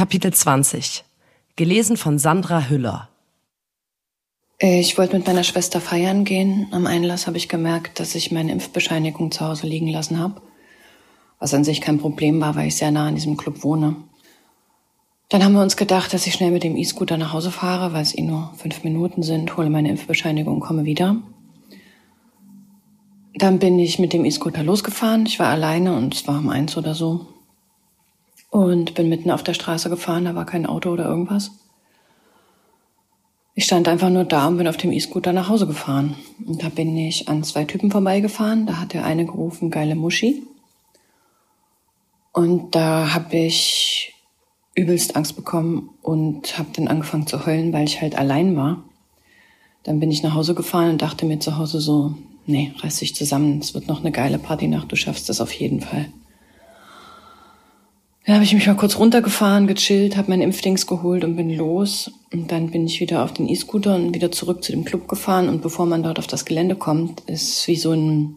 [0.00, 1.04] Kapitel 20.
[1.56, 3.10] Gelesen von Sandra Hüller.
[4.58, 6.68] Ich wollte mit meiner Schwester feiern gehen.
[6.70, 10.40] Am Einlass habe ich gemerkt, dass ich meine Impfbescheinigung zu Hause liegen lassen habe.
[11.38, 13.94] Was an sich kein Problem war, weil ich sehr nah an diesem Club wohne.
[15.28, 18.00] Dann haben wir uns gedacht, dass ich schnell mit dem E-Scooter nach Hause fahre, weil
[18.00, 21.16] es eh nur fünf Minuten sind, hole meine Impfbescheinigung und komme wieder.
[23.34, 25.26] Dann bin ich mit dem E-Scooter losgefahren.
[25.26, 27.26] Ich war alleine und es war um eins oder so.
[28.50, 31.52] Und bin mitten auf der Straße gefahren, da war kein Auto oder irgendwas.
[33.54, 36.16] Ich stand einfach nur da und bin auf dem E-Scooter nach Hause gefahren.
[36.46, 38.66] Und da bin ich an zwei Typen vorbeigefahren.
[38.66, 40.42] Da hat der eine gerufen, geile Muschi.
[42.32, 44.14] Und da habe ich
[44.74, 48.84] übelst Angst bekommen und habe dann angefangen zu heulen, weil ich halt allein war.
[49.82, 52.14] Dann bin ich nach Hause gefahren und dachte mir zu Hause so,
[52.46, 55.80] nee, reiß dich zusammen, es wird noch eine geile Partynacht, du schaffst das auf jeden
[55.80, 56.06] Fall.
[58.30, 62.12] Dann habe ich mich mal kurz runtergefahren, gechillt, habe mein Impfdings geholt und bin los.
[62.32, 65.48] Und dann bin ich wieder auf den E-Scooter und wieder zurück zu dem Club gefahren.
[65.48, 68.36] Und bevor man dort auf das Gelände kommt, ist wie so ein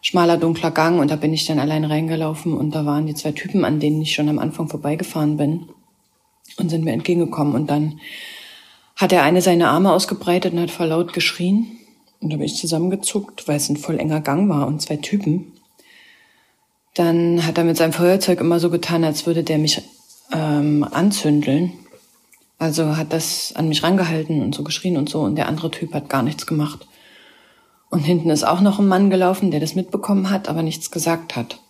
[0.00, 1.00] schmaler, dunkler Gang.
[1.00, 2.54] Und da bin ich dann allein reingelaufen.
[2.54, 5.68] Und da waren die zwei Typen, an denen ich schon am Anfang vorbeigefahren bin.
[6.56, 7.54] Und sind mir entgegengekommen.
[7.54, 8.00] Und dann
[8.96, 11.66] hat der eine seine Arme ausgebreitet und hat voll laut geschrien.
[12.22, 15.52] Und da bin ich zusammengezuckt, weil es ein voll enger Gang war und zwei Typen.
[16.94, 19.82] Dann hat er mit seinem Feuerzeug immer so getan, als würde der mich
[20.32, 21.72] ähm, anzündeln.
[22.58, 25.20] Also hat das an mich rangehalten und so geschrien und so.
[25.20, 26.86] Und der andere Typ hat gar nichts gemacht.
[27.90, 31.36] Und hinten ist auch noch ein Mann gelaufen, der das mitbekommen hat, aber nichts gesagt
[31.36, 31.60] hat.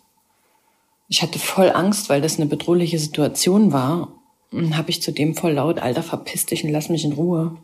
[1.08, 4.08] Ich hatte voll Angst, weil das eine bedrohliche Situation war.
[4.50, 7.56] Und habe ich zu dem voll laut, Alter, verpiss dich und lass mich in Ruhe.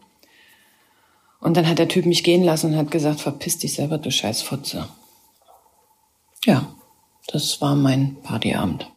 [1.40, 4.10] Und dann hat der Typ mich gehen lassen und hat gesagt, verpiss dich selber, du
[4.10, 4.88] scheiß Fotze.
[6.44, 6.74] Ja.
[7.32, 8.90] Das war mein Partyabend.